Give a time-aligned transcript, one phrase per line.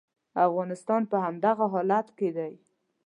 [0.47, 2.53] افغانستان په همدغه حالت کې دی.